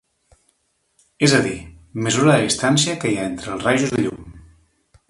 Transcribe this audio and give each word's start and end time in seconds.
És 1.27 1.35
a 1.39 1.41
dir, 1.47 1.53
mesura 2.07 2.33
la 2.33 2.41
distància 2.47 2.97
que 3.05 3.13
hi 3.13 3.21
ha 3.21 3.31
entre 3.35 3.55
els 3.59 3.69
rajos 3.71 3.97
de 3.97 4.05
llum. 4.09 4.27